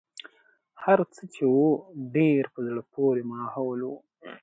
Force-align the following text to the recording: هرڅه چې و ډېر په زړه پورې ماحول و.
هرڅه 0.83 1.23
چې 1.33 1.43
و 1.55 1.59
ډېر 2.15 2.43
په 2.53 2.59
زړه 2.67 2.81
پورې 2.93 3.21
ماحول 3.33 3.79
و. 3.87 3.91